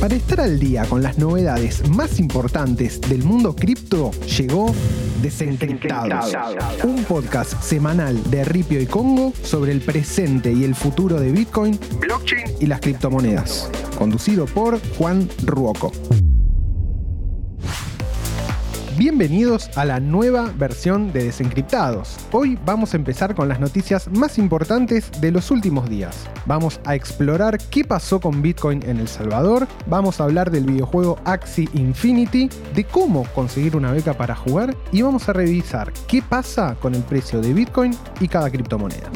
[0.00, 4.74] Para estar al día con las novedades más importantes del mundo cripto, llegó
[5.22, 6.32] Desencriptados,
[6.84, 11.78] un podcast semanal de Ripio y Congo sobre el presente y el futuro de Bitcoin,
[11.98, 15.90] blockchain y las criptomonedas, conducido por Juan Ruoco.
[18.96, 22.16] Bienvenidos a la nueva versión de Desencriptados.
[22.32, 26.26] Hoy vamos a empezar con las noticias más importantes de los últimos días.
[26.46, 31.18] Vamos a explorar qué pasó con Bitcoin en El Salvador, vamos a hablar del videojuego
[31.26, 36.74] Axie Infinity, de cómo conseguir una beca para jugar y vamos a revisar qué pasa
[36.80, 39.10] con el precio de Bitcoin y cada criptomoneda.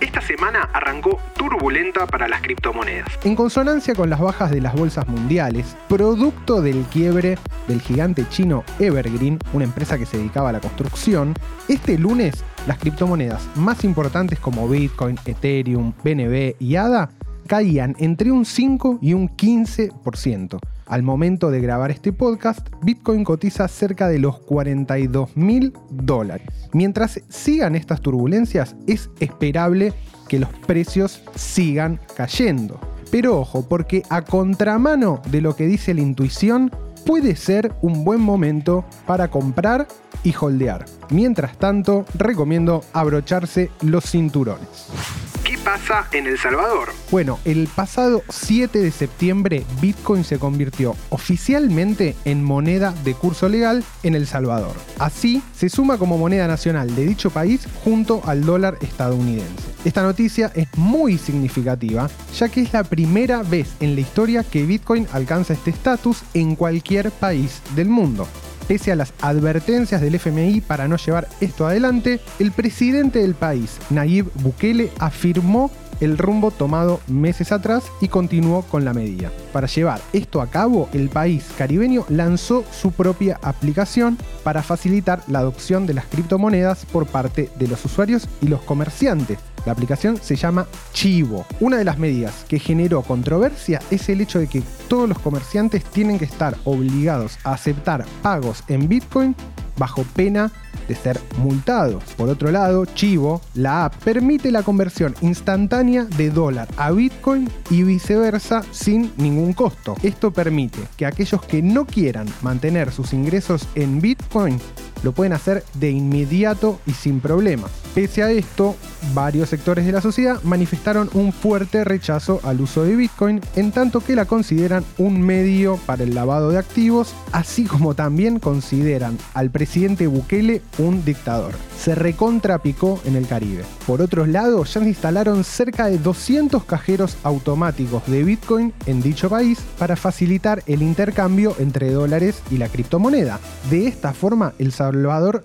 [0.00, 3.08] Esta semana arrancó turbulenta para las criptomonedas.
[3.24, 8.62] En consonancia con las bajas de las bolsas mundiales, producto del quiebre del gigante chino
[8.78, 11.34] Evergreen, una empresa que se dedicaba a la construcción,
[11.66, 17.10] este lunes las criptomonedas más importantes como Bitcoin, Ethereum, BNB y ADA
[17.48, 20.60] caían entre un 5 y un 15%.
[20.88, 26.48] Al momento de grabar este podcast, Bitcoin cotiza cerca de los 42 mil dólares.
[26.72, 29.92] Mientras sigan estas turbulencias, es esperable
[30.28, 32.80] que los precios sigan cayendo.
[33.10, 36.70] Pero ojo, porque a contramano de lo que dice la intuición,
[37.04, 39.88] puede ser un buen momento para comprar
[40.24, 40.86] y holdear.
[41.10, 45.27] Mientras tanto, recomiendo abrocharse los cinturones
[45.68, 46.94] pasa en El Salvador?
[47.10, 53.84] Bueno, el pasado 7 de septiembre Bitcoin se convirtió oficialmente en moneda de curso legal
[54.02, 54.74] en El Salvador.
[54.98, 59.68] Así, se suma como moneda nacional de dicho país junto al dólar estadounidense.
[59.84, 64.62] Esta noticia es muy significativa, ya que es la primera vez en la historia que
[64.62, 68.26] Bitcoin alcanza este estatus en cualquier país del mundo.
[68.68, 73.78] Pese a las advertencias del FMI para no llevar esto adelante, el presidente del país,
[73.88, 79.30] Nayib Bukele, afirmó el rumbo tomado meses atrás y continuó con la medida.
[79.52, 85.40] Para llevar esto a cabo, el país caribeño lanzó su propia aplicación para facilitar la
[85.40, 90.36] adopción de las criptomonedas por parte de los usuarios y los comerciantes, la aplicación se
[90.36, 91.44] llama Chivo.
[91.60, 95.84] Una de las medidas que generó controversia es el hecho de que todos los comerciantes
[95.84, 99.36] tienen que estar obligados a aceptar pagos en Bitcoin
[99.78, 100.50] bajo pena
[100.86, 102.02] de ser multados.
[102.16, 107.82] Por otro lado, Chivo, la app, permite la conversión instantánea de dólar a Bitcoin y
[107.82, 109.96] viceversa sin ningún costo.
[110.02, 114.60] Esto permite que aquellos que no quieran mantener sus ingresos en Bitcoin
[115.02, 117.68] lo pueden hacer de inmediato y sin problema.
[117.94, 118.76] Pese a esto,
[119.14, 124.00] varios sectores de la sociedad manifestaron un fuerte rechazo al uso de Bitcoin, en tanto
[124.00, 129.50] que la consideran un medio para el lavado de activos, así como también consideran al
[129.50, 131.54] presidente Bukele un dictador.
[131.78, 133.64] Se recontrapicó en el Caribe.
[133.86, 139.28] Por otro lado, ya se instalaron cerca de 200 cajeros automáticos de Bitcoin en dicho
[139.28, 143.40] país para facilitar el intercambio entre dólares y la criptomoneda.
[143.70, 144.72] De esta forma, El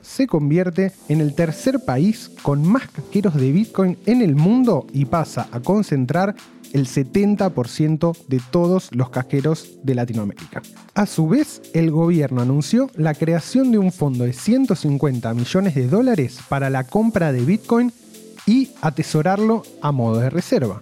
[0.02, 5.06] se convierte en el tercer país con más cajeros de Bitcoin en el mundo y
[5.06, 6.36] pasa a concentrar
[6.74, 10.62] el 70% de todos los cajeros de Latinoamérica.
[10.96, 15.88] A su vez, el gobierno anunció la creación de un fondo de 150 millones de
[15.88, 17.94] dólares para la compra de Bitcoin
[18.46, 20.82] y atesorarlo a modo de reserva.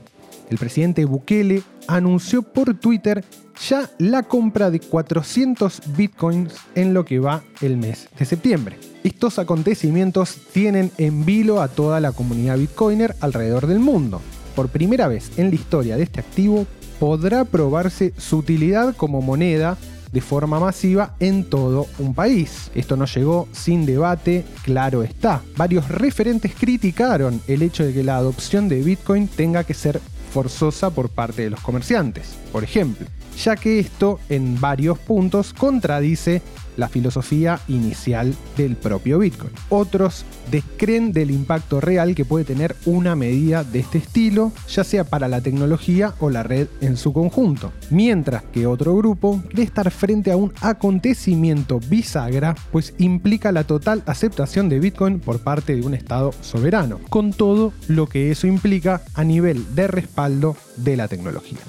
[0.49, 3.23] El presidente Bukele anunció por Twitter
[3.67, 8.77] ya la compra de 400 bitcoins en lo que va el mes de septiembre.
[9.03, 14.21] Estos acontecimientos tienen en vilo a toda la comunidad bitcoiner alrededor del mundo.
[14.55, 16.65] Por primera vez en la historia de este activo
[16.99, 19.77] podrá probarse su utilidad como moneda
[20.11, 22.69] de forma masiva en todo un país.
[22.75, 25.41] Esto no llegó sin debate, claro está.
[25.55, 30.89] Varios referentes criticaron el hecho de que la adopción de Bitcoin tenga que ser forzosa
[30.89, 33.05] por parte de los comerciantes, por ejemplo,
[33.37, 36.41] ya que esto en varios puntos contradice
[36.81, 39.53] la filosofía inicial del propio Bitcoin.
[39.69, 45.03] Otros descreen del impacto real que puede tener una medida de este estilo, ya sea
[45.03, 47.71] para la tecnología o la red en su conjunto.
[47.91, 54.01] Mientras que otro grupo cree estar frente a un acontecimiento bisagra, pues implica la total
[54.07, 59.03] aceptación de Bitcoin por parte de un Estado soberano, con todo lo que eso implica
[59.13, 61.59] a nivel de respaldo de la tecnología.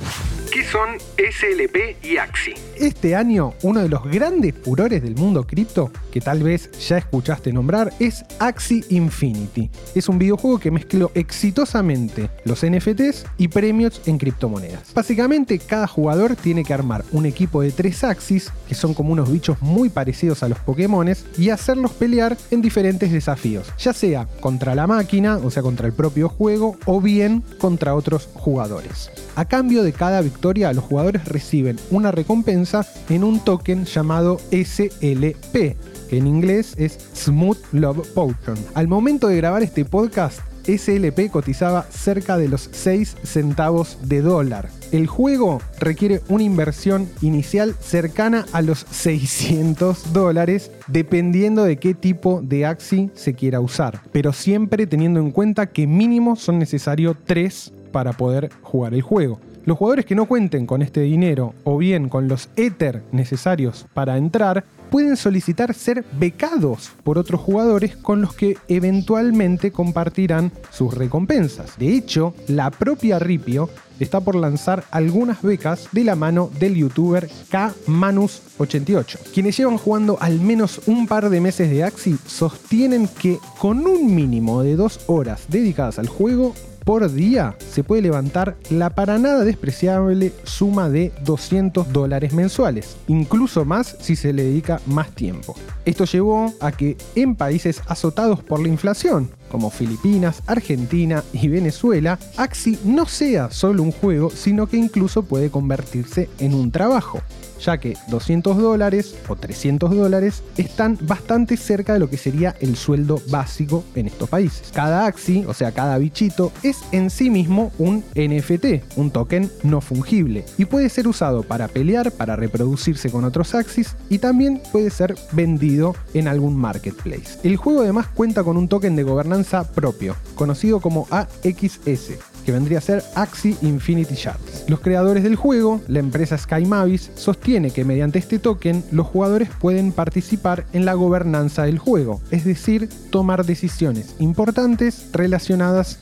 [0.52, 2.54] ¿Qué son SLP y AXI?
[2.82, 7.52] Este año, uno de los grandes furores del mundo cripto que tal vez ya escuchaste
[7.52, 9.70] nombrar es Axie Infinity.
[9.94, 14.92] Es un videojuego que mezcló exitosamente los NFTs y premios en criptomonedas.
[14.94, 19.30] Básicamente, cada jugador tiene que armar un equipo de tres Axis, que son como unos
[19.30, 24.74] bichos muy parecidos a los Pokémones, y hacerlos pelear en diferentes desafíos, ya sea contra
[24.74, 29.12] la máquina, o sea, contra el propio juego, o bien contra otros jugadores.
[29.36, 32.71] A cambio de cada victoria, los jugadores reciben una recompensa
[33.10, 35.76] en un token llamado SLP,
[36.08, 38.56] que en inglés es Smooth Love Potion.
[38.74, 44.70] Al momento de grabar este podcast, SLP cotizaba cerca de los 6 centavos de dólar.
[44.90, 52.40] El juego requiere una inversión inicial cercana a los 600 dólares dependiendo de qué tipo
[52.42, 57.72] de Axi se quiera usar, pero siempre teniendo en cuenta que mínimo son necesarios 3
[57.92, 59.40] para poder jugar el juego.
[59.64, 64.16] Los jugadores que no cuenten con este dinero o bien con los Ether necesarios para
[64.16, 71.78] entrar pueden solicitar ser becados por otros jugadores con los que eventualmente compartirán sus recompensas.
[71.78, 73.70] De hecho, la propia Ripio
[74.00, 79.18] está por lanzar algunas becas de la mano del youtuber K-Manus88.
[79.32, 84.14] Quienes llevan jugando al menos un par de meses de Axi sostienen que con un
[84.14, 86.52] mínimo de dos horas dedicadas al juego
[86.84, 93.64] por día se puede levantar la para nada despreciable suma de 200 dólares mensuales, incluso
[93.64, 95.54] más si se le dedica más tiempo.
[95.84, 102.18] Esto llevó a que en países azotados por la inflación, como Filipinas, Argentina y Venezuela,
[102.36, 107.20] Axi no sea solo un juego, sino que incluso puede convertirse en un trabajo
[107.62, 112.76] ya que 200 dólares o 300 dólares están bastante cerca de lo que sería el
[112.76, 114.70] sueldo básico en estos países.
[114.72, 119.80] Cada Axi, o sea, cada bichito, es en sí mismo un NFT, un token no
[119.80, 124.90] fungible, y puede ser usado para pelear, para reproducirse con otros Axis y también puede
[124.90, 127.38] ser vendido en algún marketplace.
[127.42, 129.41] El juego además cuenta con un token de gobernanza
[129.74, 132.12] propio, conocido como AXS,
[132.44, 134.64] que vendría a ser Axie Infinity Shards.
[134.68, 139.48] Los creadores del juego, la empresa Sky Mavis, sostiene que mediante este token los jugadores
[139.60, 145.98] pueden participar en la gobernanza del juego, es decir, tomar decisiones importantes relacionadas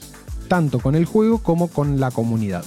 [0.49, 2.65] tanto con el juego como con la comunidad.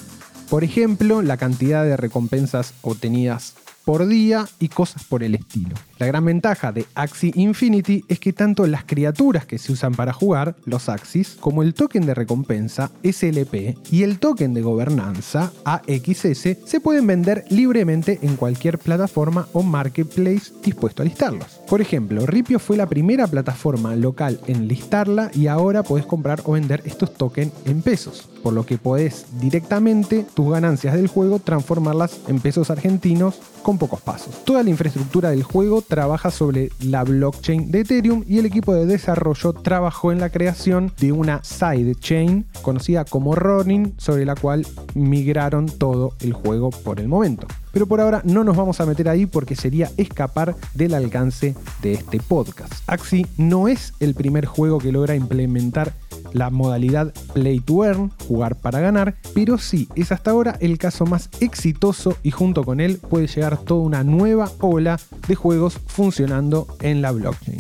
[0.49, 3.55] Por ejemplo, la cantidad de recompensas obtenidas
[3.85, 5.75] por día y cosas por el estilo.
[6.00, 10.13] La gran ventaja de Axie Infinity es que tanto las criaturas que se usan para
[10.13, 16.57] jugar, los Axis, como el token de recompensa SLP y el token de gobernanza AXS
[16.65, 21.62] se pueden vender libremente en cualquier plataforma o marketplace dispuesto a listarlos.
[21.68, 26.53] Por ejemplo, Ripio fue la primera plataforma local en listarla y ahora podés comprar o
[26.53, 32.19] vender estos tokens en pesos, por lo que podés directamente tus ganancias del juego transformarlas
[32.27, 34.43] en pesos argentinos con pocos pasos.
[34.43, 38.85] Toda la infraestructura del juego trabaja sobre la blockchain de Ethereum y el equipo de
[38.85, 45.67] desarrollo trabajó en la creación de una sidechain conocida como Ronin, sobre la cual migraron
[45.67, 47.47] todo el juego por el momento.
[47.71, 51.93] Pero por ahora no nos vamos a meter ahí porque sería escapar del alcance de
[51.93, 52.71] este podcast.
[52.85, 55.93] Axi no es el primer juego que logra implementar
[56.33, 61.06] la modalidad Play to Earn, jugar para ganar, pero sí es hasta ahora el caso
[61.06, 66.68] más exitoso y junto con él puede llegar toda una nueva ola de juegos funcionando
[66.81, 67.59] en la blockchain.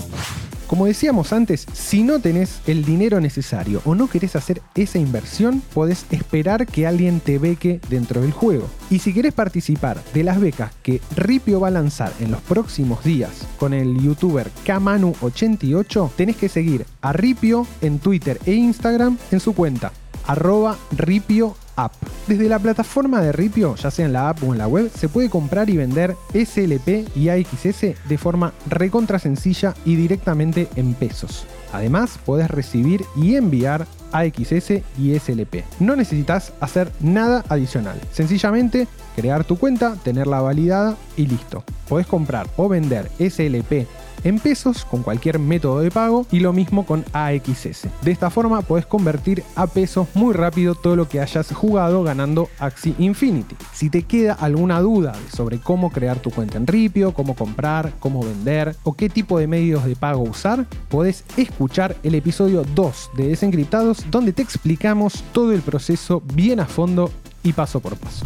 [0.73, 5.61] Como decíamos antes, si no tenés el dinero necesario o no querés hacer esa inversión,
[5.71, 8.67] podés esperar que alguien te beque dentro del juego.
[8.89, 13.03] Y si querés participar de las becas que Ripio va a lanzar en los próximos
[13.03, 19.39] días con el youtuber Kamanu88, tenés que seguir a Ripio en Twitter e Instagram en
[19.39, 19.91] su cuenta
[20.25, 21.93] arroba Ripio App.
[22.27, 25.09] Desde la plataforma de Ripio, ya sea en la app o en la web, se
[25.09, 31.45] puede comprar y vender SLP y AXS de forma recontra sencilla y directamente en pesos.
[31.73, 35.63] Además, puedes recibir y enviar AXS y SLP.
[35.79, 37.99] No necesitas hacer nada adicional.
[38.11, 41.63] Sencillamente crear tu cuenta, tenerla validada y listo.
[41.89, 43.87] Podés comprar o vender SLP
[44.23, 47.87] en pesos con cualquier método de pago y lo mismo con AXS.
[48.01, 52.49] De esta forma puedes convertir a pesos muy rápido todo lo que hayas jugado ganando
[52.59, 53.55] Axi Infinity.
[53.73, 58.23] Si te queda alguna duda sobre cómo crear tu cuenta en Ripio, cómo comprar, cómo
[58.23, 63.27] vender o qué tipo de medios de pago usar, podés escuchar el episodio 2 de
[63.27, 67.11] Desencriptados donde te explicamos todo el proceso bien a fondo
[67.43, 68.25] y paso por paso.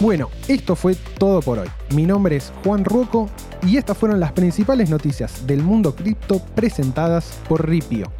[0.00, 1.68] Bueno, esto fue todo por hoy.
[1.94, 3.30] Mi nombre es Juan Ruoco
[3.66, 8.10] y estas fueron las principales noticias del mundo cripto presentadas por Ripio.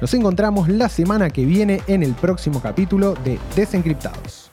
[0.00, 4.43] Nos encontramos la semana que viene en el próximo capítulo de Desencriptados.